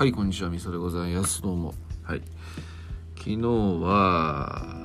[0.00, 1.42] はいこんにちはみそでございます。
[1.42, 1.74] どうも。
[2.02, 2.22] はい。
[3.18, 4.78] 昨日は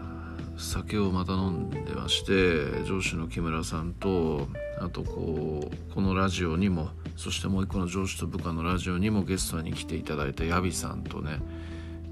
[0.58, 11.40] 酒をまた飲んでまして上司の木村さんとあとこうこのラジオにもそしてもう一個の上司と部下のラジオにもゲストに来ていただいたヤビさんとね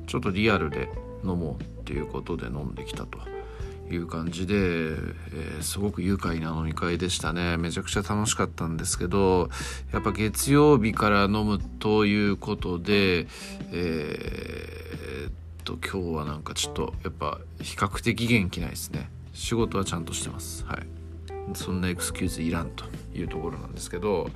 [0.07, 0.89] ちょっとリアルで
[1.25, 3.19] 飲もうっていうことで飲んできたと。
[3.89, 7.57] いう感じで、えー、すごく愉快な飲み会でしたね。
[7.57, 9.49] めちゃくちゃ楽しかったんですけど
[9.91, 13.27] やっぱ月曜日から飲むということで
[13.71, 15.31] えー、っ
[15.63, 19.09] と今日はなんかちょっとやっぱ比較的元気ないですね。
[19.33, 20.65] 仕事はちゃんとしてます。
[20.65, 20.85] はい。
[21.55, 24.29] そんなエクスキューズいらんというところなんですけど、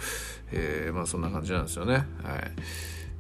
[0.52, 1.93] えー、まあそんな感じなんですよね。
[1.93, 2.05] はい。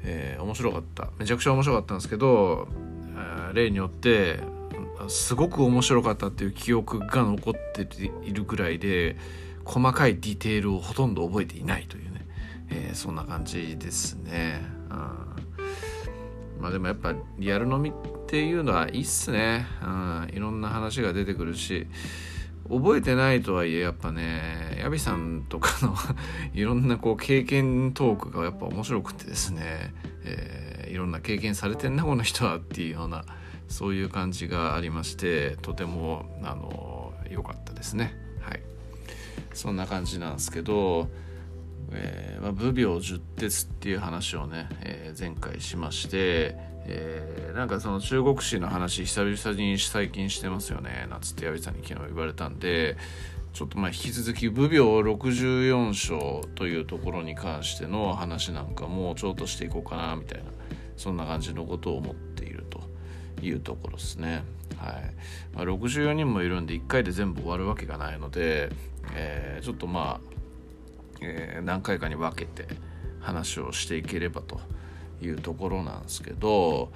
[0.03, 1.09] えー、面白かった。
[1.17, 2.67] めちゃくちゃ面白かったんですけど
[3.53, 4.39] 例によって
[5.07, 7.87] すごく面白かったっていう記憶が残って
[8.23, 9.17] いるぐらいで
[9.63, 12.25] 細かいディテールをほとんど覚えていないというね、
[12.69, 14.61] えー、そんな感じですね。
[14.89, 17.93] うん、まあでもやっぱリアル飲みっ
[18.27, 19.67] ていうのはいいっすね。
[19.83, 21.87] うん、いろんな話が出てくるし。
[22.69, 25.95] 覚えてないとはいえやっぱねヤビさんとかの
[26.53, 29.93] いろんなこう経験トークがやっぱ面白くてですね、
[30.25, 33.23] えー、いろんな経験されてんなこの人はっていうような
[33.67, 38.15] そういう感じがありましてとてもあの良かったですね。
[38.39, 38.61] はい。
[39.53, 41.09] そんな感じなんですけど、
[41.91, 46.55] えーまあ、武病十鉄っていう話をね、えー、前回しまして
[46.89, 52.95] えー、なんかその中国史の話久々に最近してますよねなんつって矢部さんに昨日言われたんで
[53.51, 60.45] ちょっとまあ引き続き武病64章というところに関しての話なんかもちょっとしていこうかなみたいな
[60.95, 62.26] そんな感じのことを思って
[63.41, 64.43] いうところですね。
[64.77, 65.13] はい
[65.55, 68.69] まあ、64人もいるんで1回で全部終わるわけがないので、
[69.15, 70.35] えー、ちょっとまあ、
[71.21, 72.67] えー、何回かに分けて
[73.19, 74.59] 話をしていければと
[75.21, 76.91] いうところなんですけど、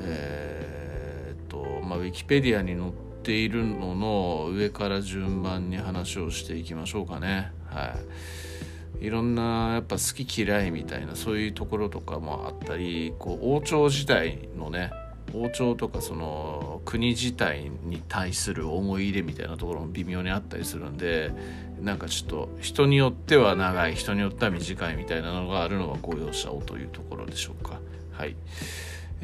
[0.00, 7.52] えー、とまあ、ウィキペディアに載っているのの上から順番に話をしていきましょうかね。
[7.66, 14.92] はいいろんなやっぱ好き嫌いみたいなそういうところとかもあったりこう王朝時代のね
[15.32, 21.32] 王朝とかその国自体に対する思い入れみたいなところも微妙にあったりするんで
[21.80, 27.80] なんかちょっと人によっては長い人によっては短いみたいなのがあるのはご容赦をというところでしょうか
[28.12, 28.36] はい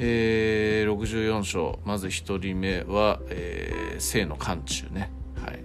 [0.03, 5.11] えー、64章まず1人目は、えー、清の漢中ね
[5.44, 5.62] はい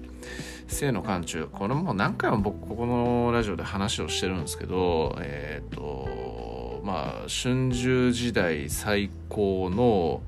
[0.67, 6.07] 清の漢中これも何回も僕ここのラジオで話をしてるんですけどえっ、ー、と
[6.85, 10.21] まあ春秋時代最高の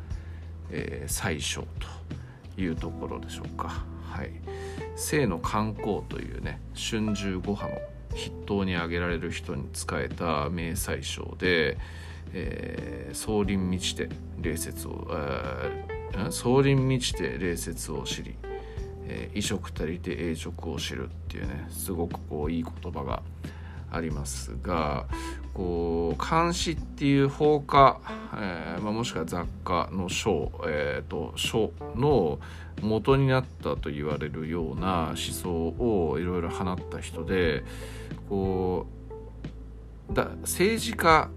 [0.69, 3.85] えー、最小というところでしょうか。
[4.03, 4.31] はい、
[4.95, 7.79] 清の観光というね春秋五派の
[8.15, 11.77] 筆頭に挙げられる人に仕えた名宰相で、
[12.33, 14.09] えー、総林満ちて
[14.41, 18.35] 礼節を、えー、総林満ちて礼節を知り、
[19.05, 23.21] えー、衣食足りて栄直を知るっていうねすごくこういい言葉が
[23.91, 25.05] ありますが
[25.53, 27.99] こう漢詩っていう放火、
[28.35, 32.39] えーまあ、もしくは雑貨の書,、えーと、書の
[32.81, 37.63] 元になったと言われるような思想をいろいろ放った人で
[38.29, 38.85] こ
[40.11, 41.29] うだ政治家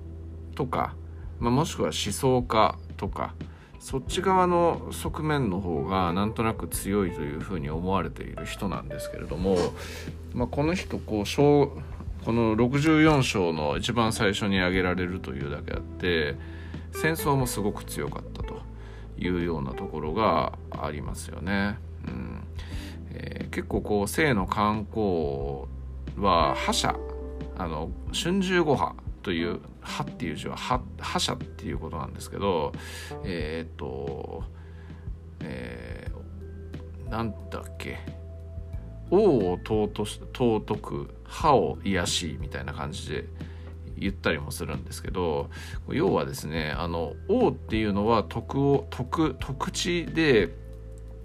[0.54, 0.94] とか、
[1.38, 3.34] まあ、もしくは思想家とか
[3.78, 9.56] そっち側の側面の方がなんとなく強いというふうに思われている人なんですけれども、
[10.34, 11.24] まあ、この人こう
[12.24, 16.36] この64章の一番最初に挙げられるというだけあって
[16.92, 18.60] 戦争もすごく強かったと
[19.18, 21.78] いうようなところがありますよね。
[22.06, 22.42] うん
[23.12, 25.66] えー、結構こう性の観光
[26.16, 26.94] は覇者
[27.58, 30.82] あの春秋五派という「派」っていう字は覇
[31.18, 32.72] 者っていうことなんですけど
[33.24, 34.44] えー、っと
[35.40, 38.19] えー、なんだっけ？
[39.10, 43.24] 王を尊く歯を癒しみたいな感じで
[43.96, 45.50] 言ったりもするんですけど
[45.88, 50.54] 要はですねあの王っていうのは徳を徳徳地で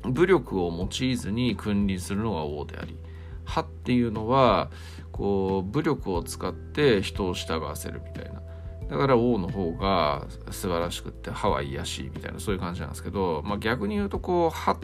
[0.03, 2.97] 武力を用いずに君臨するのが王であり
[3.45, 4.69] 歯っていうのは
[5.11, 8.41] こう武力を使って人を従わせるみたいな。
[8.89, 14.77] だから王の方が素晴らしくって歯は癒しいみたいなそういう感じなんですけど、まあ、逆に言うとこう歯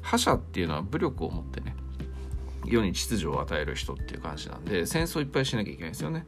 [0.00, 1.76] 覇者っていうのは武力を持ってね
[2.66, 6.26] 世に秩序を与える人っていう感じなんで戦争いっぱいしなきゃいけないですよね。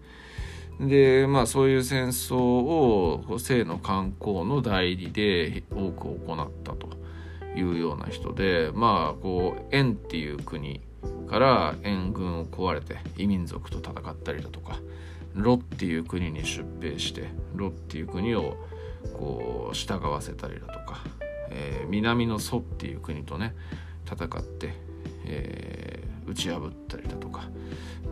[0.81, 6.91] でまあそういう戦争を性の観光の代理で多く行ったと
[7.57, 10.81] いうような人でまあこう円っていう国
[11.29, 14.79] から援軍を壊れて異民族と戦ったりだとか、
[15.35, 18.57] ロっていう国に出兵してロっていう国を
[19.13, 21.01] こう従わせたりだとか、
[21.51, 23.55] えー、南の蘇っていう国とね
[24.07, 24.73] 戦って、
[25.25, 25.98] えー、
[26.29, 27.49] 打ち破ったりだとか、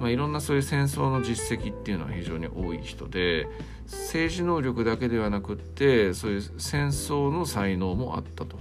[0.01, 3.47] まあ、いろんなそういう戦争の実績っていうのは非常に多い人で
[3.85, 8.57] 政治能力だけではなくってそういう戦争の才能もあったと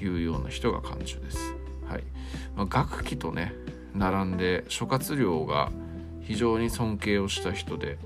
[0.00, 1.54] いうような人が漢中です。
[1.86, 2.04] はい
[2.56, 3.52] まあ、学期とね
[3.94, 5.70] 並んで諸葛亮が
[6.20, 7.98] 非常に尊敬をした人で、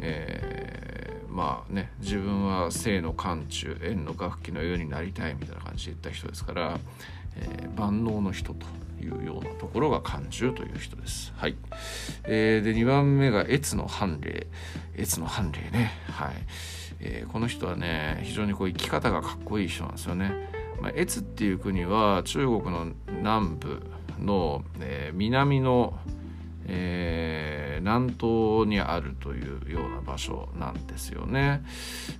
[0.00, 6.78] えー、まあね自分は生の漢中縁の楽器のようになりたいみたいな感じで言った人ですから、
[7.36, 8.66] えー、万能の人と
[9.00, 11.32] いうようなところが漢中という人です。
[11.36, 11.56] はい。
[12.24, 14.46] えー、で2番目が越の判例
[14.96, 15.92] 越の判例ね。
[16.10, 16.34] はい。
[17.00, 20.32] えー、この人はね非常にこう生き方がかっこいい人なんですよね。
[20.80, 23.82] まあ、越っていう国は中国の南部
[24.18, 25.98] の、えー、南の
[26.70, 31.64] えー、南東にあるというような場所なんですよね。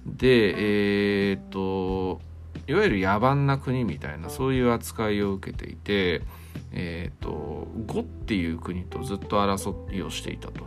[0.07, 2.21] で、えー、っと
[2.67, 6.23] いわゆる野蛮な国みたいなそういう扱いを受けていて、
[6.73, 10.67] えー、っと呉っていう国とずっと争いをしていたと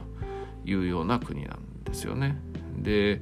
[0.65, 2.37] いうような国なんですよね。
[2.77, 3.21] で、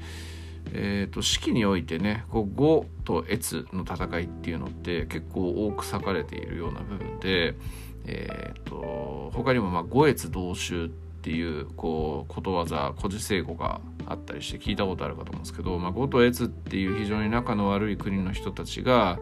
[0.72, 7.56] えーと、式においてねこう呉と越の戦いっていうのって結構多く裂かれているような部分で、
[8.06, 10.90] えーと、他にもまあ五越同州っ
[11.22, 19.20] ていうこうことわざ古事成語があったりして聞いたことあるかと思うんですけど、まあ、五と越っていう非常に仲の悪い国の人たちが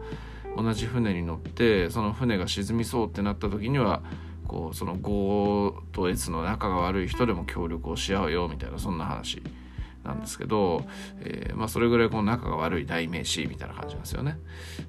[0.56, 4.02] 同じ船に乗ってその船が沈みそうってなった時には
[4.46, 9.42] こうその五と越の仲が悪い人でも協力をし合うよみたいなそんな話
[10.04, 10.84] なんですけど、
[11.20, 14.38] えー、まあ、それぐらいこう仲が悪い代名詞みたいな感じなんですよね。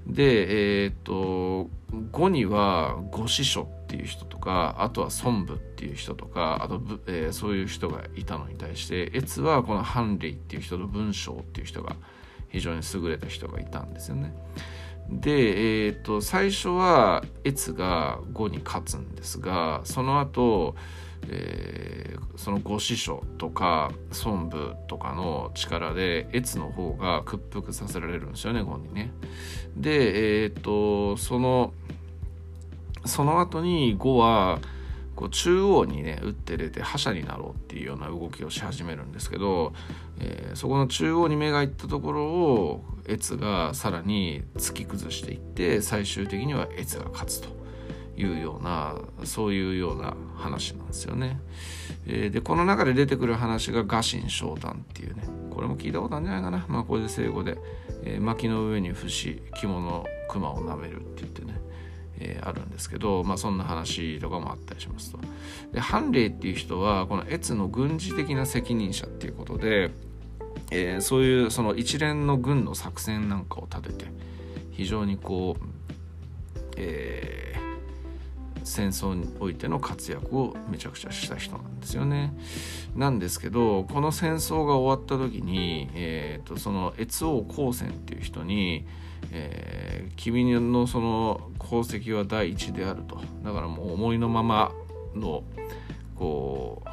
[0.07, 1.69] で、えー、っと
[2.11, 11.95] 5には五師匠っていう人とかあとは孫武っていう人とかあと、えー、そういう人がいたのに対して越はこの韓霊っていう人と文章っていう人が
[12.49, 14.33] 非常に優れた人がいたんですよね。
[15.09, 20.75] で、えーと、最初は越が5に勝つんですがその後
[21.27, 23.91] えー、そのご師匠とか
[24.23, 29.11] 孫武とかの力で越の方が屈服させられるんですよね5にね。
[29.75, 31.73] でえっ、とその
[33.05, 34.59] その後に5は
[35.19, 39.73] こう中央にね打って出て覇者になろうっていうような動きをし始めるんですけど、
[40.17, 47.59] えー、そこの中央に目がいったところを越がさらに突き崩していって最終的には越が勝つと。
[48.17, 51.39] いうようなそういうような話なんですよね。
[52.05, 57.57] えー、でこの中で出てくる話が臥薪嘗胆っていうねこれも聞いたことあるんじゃないかなまあこれで生語で、
[58.03, 61.61] えー、薪の上に伏し着物熊を舐めるって言ってね
[62.19, 65.19] えー、あるんですけど、まあ、そんな話とかもあったりしますと。
[65.73, 69.91] でハンレイっていう人はこの越の軍事的な責任者っていうことで、
[70.71, 74.11] えー、そういうその一連の軍の作戦なんかを立てて
[74.71, 75.63] 非常にこう、
[76.77, 77.39] えー
[78.69, 82.33] 戦争においての活躍をめちゃくちゃした人なんですよね。
[82.95, 88.85] なんですけどこの戦争が終わった時に、えーと、その越王光線っていう人に、
[89.31, 93.21] えー、君のその功績は第一であると。
[93.43, 94.71] だからもう思いのまま
[95.15, 95.43] の
[96.15, 96.89] こう、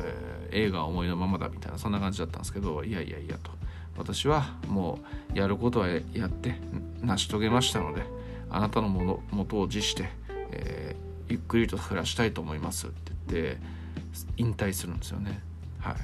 [0.00, 3.50] えー、映画は思いのままだみたいなそんな感じだったんですけどいやいやいやと。
[3.98, 4.98] 私はも
[5.34, 6.56] うやることはやって
[7.00, 8.02] 成し遂げましたので
[8.50, 10.10] あなたのものとを辞して
[10.50, 13.58] えー、ゆっくりと暮らしたいと思いますって言って
[14.36, 15.40] 引退するんですよね。
[15.78, 15.94] は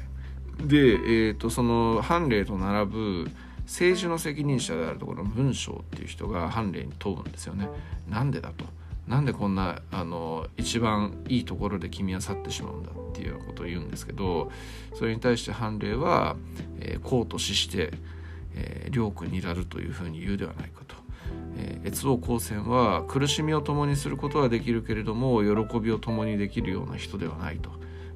[0.61, 3.31] い、で、えーと、その判例と並ぶ
[3.67, 7.69] 政治の責任者であるところの文章っていう人が判例に問うんですよね。
[8.09, 8.65] なんでだと。
[9.07, 14.51] なんでこんなあの一番いいところで君は去ってしまうんだっていうようなことを言うんですけど
[14.95, 16.37] それに対して判例は、
[16.79, 17.93] えー、公と死して、
[18.55, 20.95] えー、両君にらるというふうに言うではないかと。
[21.57, 27.71] えー、越王光線は苦しみを共にすることはできるけれども喜びを共にできるような人ではないと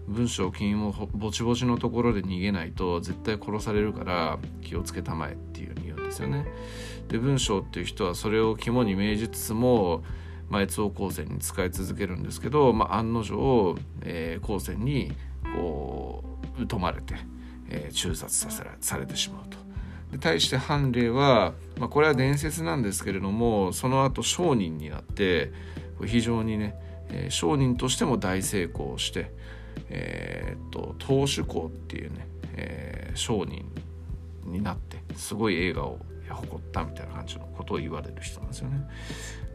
[0.09, 6.47] 文章金もぼちぼちのところで逃げないと絶対殺されるから気をつけたまえっていうふうに言うんですよね。
[7.09, 10.05] で文章っていう人はそれを肝に銘じつつも、
[10.49, 15.13] まあ、越王光線に使い続けるんですけど、まあ、案の定、えー、光線に
[15.57, 17.15] こう疎まれて、
[17.69, 19.59] えー、中殺させらされてしまうと。
[20.13, 25.53] で対してハンレイは、まあ、これは伝説なんですけれどもその後商人になって
[26.05, 26.77] 非常にね、
[27.09, 29.33] えー、商人としても大成功して、
[29.91, 33.65] えー、っと投手公っていうね、えー、商人
[34.45, 38.89] になってすごい映画を誇ったみたいな感じのことを言われる人なんですよね。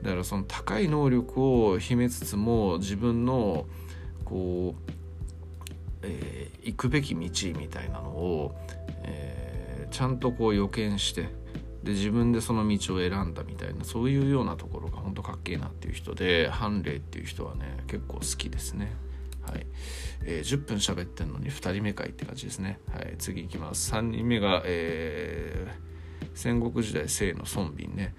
[0.02, 3.66] だからその高い能力を秘めつつも自分の
[4.26, 4.92] こう
[6.04, 8.56] えー、行くべき道みたいなのを、
[9.04, 11.30] えー、ちゃんとこう予見して
[11.84, 18.92] で自分でその道を選んだみたいなそういうようなところが本当かっけえなっていう人でハンレイっていう人はね結構好きですね。
[19.42, 19.66] はい
[20.24, 22.80] えー、10分喋ってんのに2人目かいって感じですね。
[22.94, 23.92] はい、次いきます。
[23.94, 28.16] 3人目が、えー、戦国時代清の孫敏ね、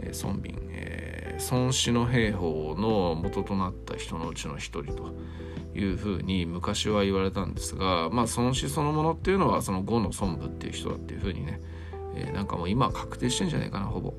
[0.00, 5.14] えー、孫敏、えー、孫子の兵法の元となった人のうちの一人と。
[5.78, 11.60] いうふうに昔は言われたんですが、まあ、孫子そのものっていうのはその呉の孫武っていう人だっていうふうにね、
[12.16, 14.14] えー、なんかもう今は確定してんじゃないかなほぼ。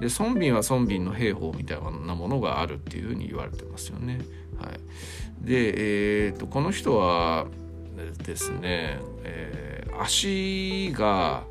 [0.00, 4.20] で孫敏は孫敏の兵法みたいなものがあるっていうふうに言われてますよね。
[4.58, 4.80] はい。
[5.40, 7.46] で、えーと、この人は
[8.24, 11.44] ですね、えー、足が、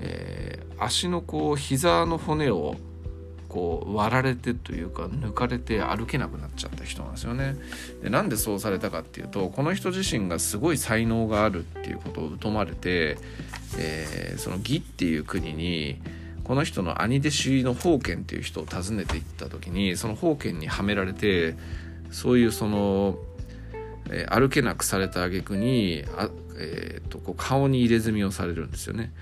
[0.00, 2.76] えー、足のこう膝の骨を
[3.48, 7.54] こう割られてというか抜かれて歩けなくなっちゃった人なんですよね。
[8.02, 13.18] でなんでそうされたかっていうとこの人自身がすごい才能があるっていうことを疎まれて、
[13.78, 16.00] えー、その義っていう国に
[16.44, 21.54] この人の兄弟子の宝剣っていう人を訪ねていった時にその宝剣にはめられて
[22.10, 23.16] そういうその、
[24.10, 29.12] えー、歩けなくされた挙句にあ、えー、とこう顔に入れ墨をされるんですよね。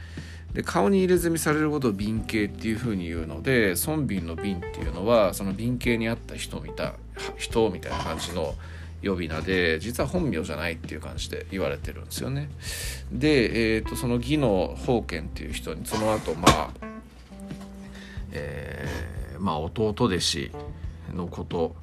[0.52, 6.94] で顔に入れ墨されることを瓶形っていうふうに言うので孫瓶の瓶っていうのはその瓶形にあった人みた
[7.36, 8.54] 人みたいな感じの
[9.02, 12.50] 呼び名で実は本名じゃないっていう感じで言われてるんですよね。
[13.10, 16.70] で、えーと、その義の宝剣っていう人にその後まあ、
[18.32, 20.50] えー、まあ弟弟子
[21.14, 21.74] のこと、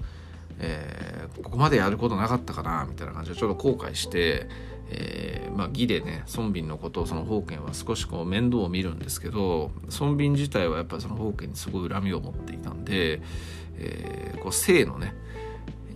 [0.60, 4.48] えー、ここまでやることなかったかなみたいな感じでちょっと後悔して
[4.90, 13.22] えー、まあ、義でね孫斌のことをその宝剣は少しこう面倒を見るんですけど孫斌自体はやっぱりその宝剣にすごい恨みを持っていたんで、
[13.78, 15.14] えー、こう生のね、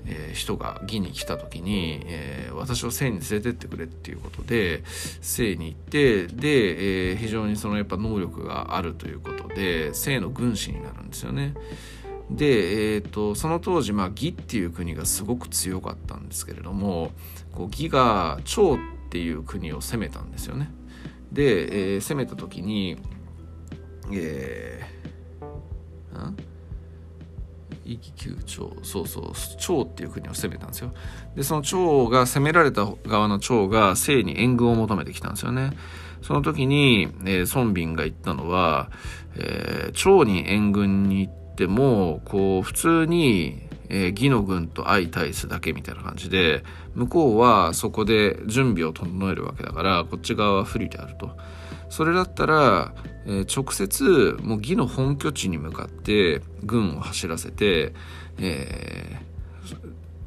[0.05, 4.84] えー、人が義に来た時に、えー、私を生に連れてってくれっていうことで
[5.22, 11.53] 生に行ってで、えー、非常にそのやっぱ能力があるということで生の軍師になるんですよね。
[12.29, 17.12] で、えーと、その当時、まあ、義っていう国がすごく強かったんですけれども
[17.51, 18.79] こう義が趙っ
[19.10, 20.72] ていう国を攻めたんですよね。
[21.31, 22.98] で、えー、攻めた時に、
[24.13, 26.50] えー、ん
[27.86, 30.94] 壱岐九朝そうそう趙っていう国を攻めたんですよ。
[31.36, 35.72] でその趙が攻められた側の趙が清に援軍を求めてきたんですよね。
[36.22, 38.92] その時に、えー、孫斌が言ったのは、
[39.36, 46.64] えー、に援軍に行ってもこう普通にえー、義の軍と相対すだけみたいな感じで
[46.96, 51.36] 向こうはそこで準備を整えるわけだからこっち側は不利であると。
[51.92, 52.94] それだったら、
[53.26, 57.94] えー、直接もう義の本拠地に向かって軍を走らせて、
[58.40, 59.20] え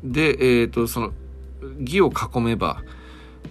[0.04, 1.12] ー、で、えーと、その
[1.80, 2.82] 義を囲めば、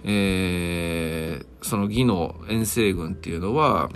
[0.04, 3.90] えー、その義の遠征軍っていうのは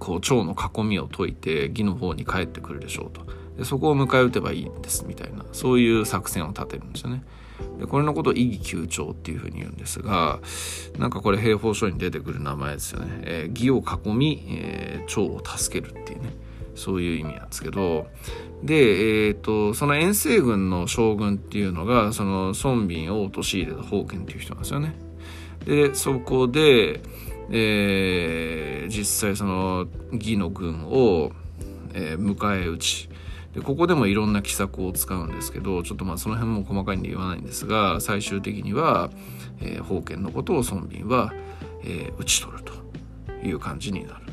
[0.00, 3.22] こう趙の囲みを解いて義の方に帰ってくるでしょうと。
[3.56, 7.22] でそこを迎え撃てばいいんですみたいなそういう作戦を立てるんですよね。
[7.78, 10.40] でこれのことを意義急調っていうふうに言うんですが
[10.98, 13.20] なんかこれ兵法書に出てくる名前ですよね。
[13.22, 16.30] えー、義を囲み、えー、を助けるっていうね
[16.74, 18.08] そういう意味なんですけど
[18.62, 24.94] で、えーと、その遠征軍の将軍っていうのがその孫膑を陥れた宝剣っていう人なんですよね。
[25.64, 27.00] でそこで、
[27.50, 31.32] えー、実際その義の軍を、
[31.94, 33.08] えー、迎え撃ち
[33.54, 39.10] でここでもいろんな奇策を使うんですけどちょっとまあその辺も細かいんで言わないんですが最終的には、
[39.60, 41.32] えー、宝剣のことを孫膑は、
[41.82, 42.72] えー、討ち取ると
[43.46, 44.24] いう感じになる。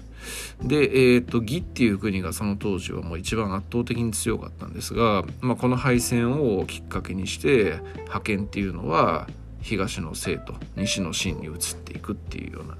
[0.63, 9.28] で、えーと、義っていう国がその当時はもう一番圧倒的に強かったんですが、まあ、この敗戦をきっかけにして覇権っていうのは
[9.62, 12.78] 東の西と西の秦に移っていくっていうような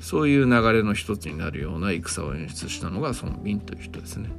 [0.00, 4.30] そういう流れの一つになるような戦を演出したのが孫膑という人ですね。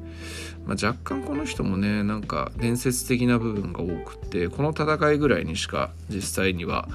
[0.66, 6.88] まあ、若干この人もねなんか伝説的な部分が多くってこの戦いぐらいにしか実際には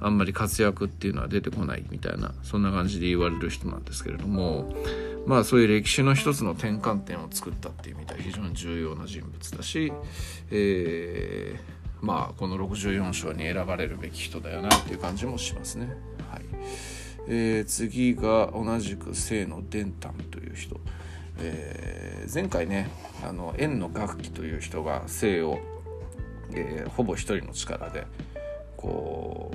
[0.00, 4.74] あんまり活躍っていうのは出てこないみたいなそんな感じで言われる人なんですけれども
[5.26, 9.92] まあそういう歴史の一つの転換点を作ったっていう意味では非常に重要な人物だし、
[10.50, 15.96] えー、まあこの64章に選ばれるべき人だよなっていう感じもしますね。
[17.28, 20.80] えー、次が同じく清野伝丹という人。
[21.38, 22.90] えー、前回ね
[23.26, 25.58] あの円の楽器という人が生を、
[26.52, 28.06] えー、ほぼ一人の力で
[28.76, 29.50] こ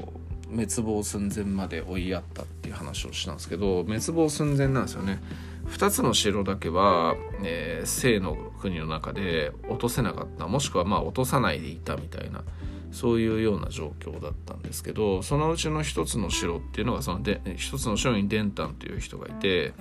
[0.49, 5.21] う滅亡寸前まで追いやったっていう話をしたんですけど滅亡寸前なんですよね。
[5.67, 10.47] 2つの城だけは、えー、の国の中で落とせなかった。
[10.47, 12.43] もしくはまあ落とさないでいたみたいな。
[12.91, 19.73] そういうような状況だったんですけどそのうちの一つの城っていうのがそので一つの城に伝丹という人がいて、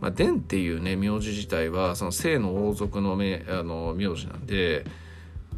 [0.00, 4.84] まあ、伝っていうね名字自体はその姓の王族の名あの名字なんで、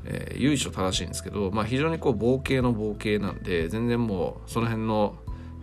[0.04, 5.16] えー、由緒正しいんですけど、まあ、非常にこう冒険の冒険なんで全然もうその辺の、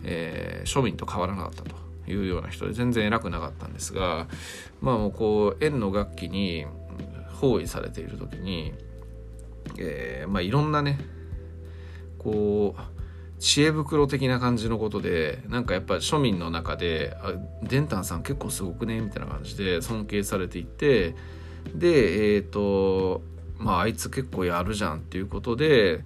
[0.04, 1.82] えー、庶民と変わらなかったと。
[2.08, 4.26] いうような人で全然偉くなかったんですが
[4.80, 6.66] まあもうこう円の楽器に
[7.42, 8.72] 包囲されている時に、
[9.78, 10.98] えー、まあいろんなね
[12.18, 12.92] こう
[13.42, 21.16] 知恵袋的な感じのことでなんかやっぱ庶民の中で「あデンタンさん結構すごくね」みたいな感じで尊敬されていて
[21.74, 23.22] でえっ、ー、と
[23.58, 26.04] まああいつ結構やるじゃんっていうことで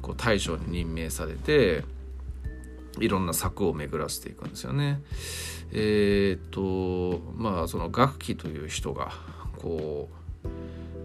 [0.00, 1.84] こう大将に任命されて
[2.98, 5.02] いろんな策を巡らせていくんですよね。
[5.72, 9.12] えっ、とまあその楽器という人が
[9.58, 10.17] こう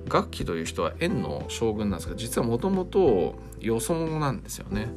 [0.10, 4.90] 楽器という人は円の将軍なんですけど実はもともとよそ者なんですよね。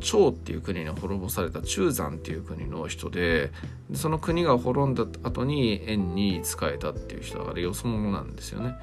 [0.00, 3.52] 趙っていう国に滅ぼされた中山っていう国の人で
[3.94, 8.74] その国が滅んだ後に円に仕えたっていう人だからよそ者なんですよね。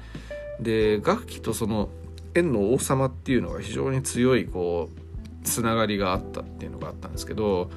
[0.60, 1.90] で楽器とその
[2.34, 7.70] 円の王様っていうのが非常に強いこうつながりがあったっていうのがあったんですけど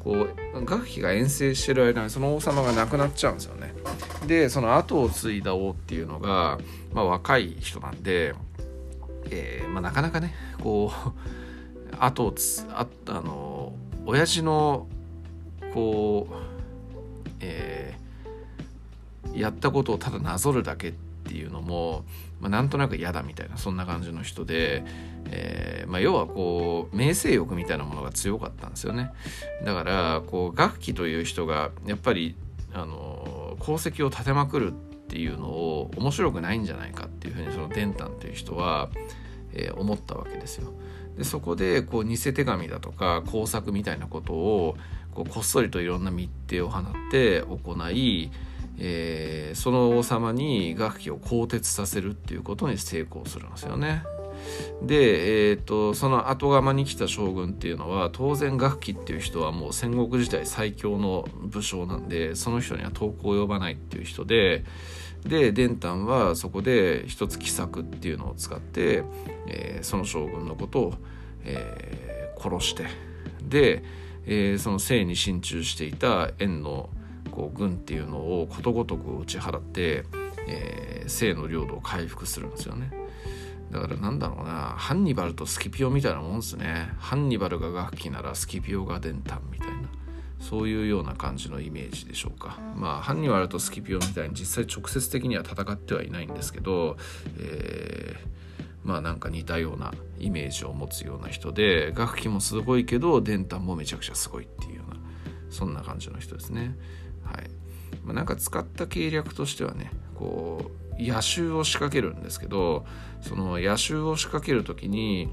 [0.00, 3.71] こう楽器が遠征してる間にその王様が亡くなっちゃうんですよね。
[4.26, 6.58] でその後を継いだ王っていうのが、
[6.92, 8.34] まあ、若い人なんで、
[9.30, 13.72] えーまあ、なかなかねこう 後をつああの
[14.06, 14.86] 親父の
[15.74, 16.34] こう、
[17.40, 20.92] えー、やったことをただなぞるだけっ
[21.24, 22.04] ていうのも、
[22.40, 24.84] まあ、なんとなく嫌だみたいなそんな感じの人で、
[25.26, 29.12] えーまあ、要はこう名声欲みたいなものが強かったんですよね。
[29.64, 32.36] だからこう楽器という人がやっぱり
[32.74, 34.74] あの功績を立てまくるっ
[35.08, 38.90] ていうのを面白くないんじゃないかっていうふうにその伝丹という人は、
[39.52, 40.72] えー、思ったわけですよ。
[41.16, 44.76] でそこでこう偽手紙だとか工作みたいなことを
[45.14, 48.30] こうこっそりといろんな密偵を放って行い、
[48.78, 54.02] えー、その王様に楽器を更迭させるっていうことに成功するんですよね。
[54.82, 64.64] で、えーと、その後釜に来た将軍っていうのは当然楽器っていう人はもう戦国時代最強の武将なんでその人には投稿を呼ばないっていう人で
[65.24, 69.04] で伝丹はそこで一つ奇策っていうのを使って、
[69.46, 70.94] えー、その将軍のことを、
[71.44, 72.86] えー、殺して
[73.40, 73.84] で、
[74.26, 76.90] えー、その姓に心中していた円の
[77.30, 80.04] こう軍っていうのをことごとく打ち払って、
[80.48, 83.01] えー、姓の領土を回復するんですよね。
[83.72, 86.92] だからなんだろうなハンニバルとスキピオみたいなもんですね。
[86.98, 89.74] ハンニバルが楽器ならスキピオが伝丹みたいな。
[90.38, 92.58] そういうような感じのイメージでしょうか。
[92.76, 96.96] まあハンニバルとスキピオみたいに実際直接的には戦ってはいないんですけど、
[97.38, 105.00] えー、まあなんか似たようなイメージを持つような人で楽器もすごいけど伝丹もめちゃくちゃすごいっていうような
[105.48, 106.76] そんな感じの人ですね。
[107.24, 107.48] はい、
[108.04, 112.84] まあ、なんか使った計略としてはねこう野襲を仕掛けるんですけど
[113.20, 115.32] その野襲を仕掛ける時に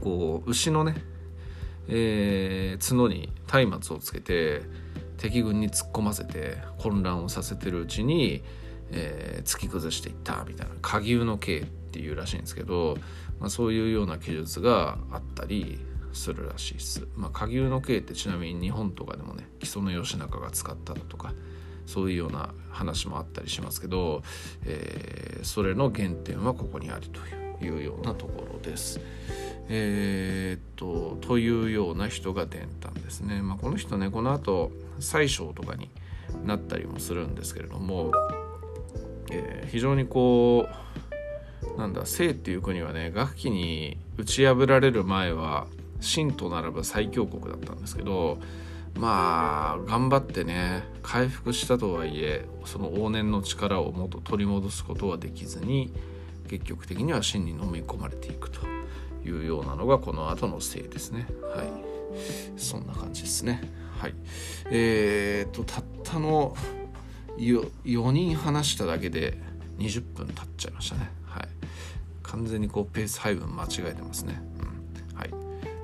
[0.00, 0.96] こう牛のね、
[1.88, 4.62] えー、角に松明をつけて
[5.18, 8.42] 敵軍に突っ込ませて混乱をさせてるうちに、
[8.90, 12.96] えー、突き崩していったみたいな下牛の刑っていうらしいんですけど、
[13.38, 15.78] まあ、そういうような記述があったり
[16.12, 17.06] するらしいです。
[17.16, 21.32] まあ、下牛の刑ってちなみに日本とかでもね木曽義仲が使っただとか
[21.86, 24.22] そういうような話もあったりしますけど、
[24.64, 27.20] えー、それの原点はここにありと
[27.64, 29.00] いうようなところです。
[29.68, 33.42] えー、っとというような人が伝丹ですね。
[33.42, 35.88] まあ、この人ねこの後宰相とかに
[36.44, 38.12] なったりもするんですけれども、
[39.30, 45.66] えー、非常にこうなんだ清っていう国はね楽器に打ち破られる前は
[46.00, 48.38] 秦と並ぶ最強国だったんですけど
[48.94, 55.92] まあ頑張ってね回復したとはいえその往年の力をもっと取り戻すことはできずに
[56.48, 58.60] 結局的には真に飲み込まれていくと
[59.24, 61.26] いうようなのがこの後のせいですね。
[61.42, 61.66] はい。
[62.56, 63.62] そんな感じですね。
[63.98, 64.14] はい。
[64.66, 66.54] えー、っとたったの
[67.38, 69.38] 4, 人話しただけで
[69.78, 71.10] 20分経っちゃいましたね。
[71.24, 71.48] はい。
[72.22, 74.42] 完全にこうペース配分間違えてますね。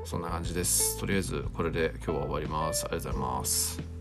[0.09, 0.99] そんな感じです。
[0.99, 2.87] とりあえずこれで今日は終わります。
[2.87, 3.98] ありがとうございます。